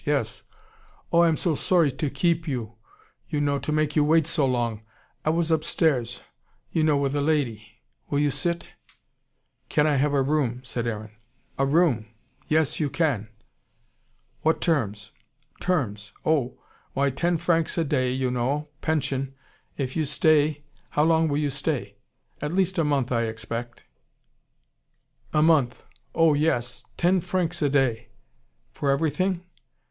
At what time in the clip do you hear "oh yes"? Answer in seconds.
26.15-26.85